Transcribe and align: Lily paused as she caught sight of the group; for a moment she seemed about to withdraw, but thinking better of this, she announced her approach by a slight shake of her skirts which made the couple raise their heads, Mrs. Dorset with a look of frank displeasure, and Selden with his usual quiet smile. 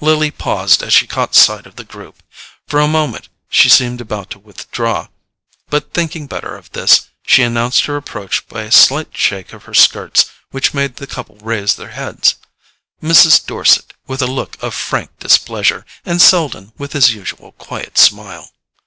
Lily 0.00 0.30
paused 0.30 0.82
as 0.82 0.94
she 0.94 1.06
caught 1.06 1.34
sight 1.34 1.66
of 1.66 1.76
the 1.76 1.84
group; 1.84 2.22
for 2.66 2.80
a 2.80 2.88
moment 2.88 3.28
she 3.50 3.68
seemed 3.68 4.00
about 4.00 4.30
to 4.30 4.38
withdraw, 4.38 5.08
but 5.68 5.92
thinking 5.92 6.26
better 6.26 6.56
of 6.56 6.72
this, 6.72 7.08
she 7.26 7.42
announced 7.42 7.84
her 7.84 7.94
approach 7.94 8.48
by 8.48 8.62
a 8.62 8.72
slight 8.72 9.08
shake 9.14 9.52
of 9.52 9.64
her 9.64 9.74
skirts 9.74 10.30
which 10.50 10.72
made 10.72 10.96
the 10.96 11.06
couple 11.06 11.36
raise 11.42 11.74
their 11.74 11.90
heads, 11.90 12.36
Mrs. 13.02 13.44
Dorset 13.44 13.92
with 14.06 14.22
a 14.22 14.26
look 14.26 14.56
of 14.62 14.72
frank 14.74 15.10
displeasure, 15.18 15.84
and 16.06 16.22
Selden 16.22 16.72
with 16.78 16.94
his 16.94 17.12
usual 17.12 17.52
quiet 17.52 17.98
smile. 17.98 18.52